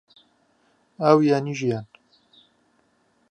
[1.01, 1.85] ئاو یانی ژیان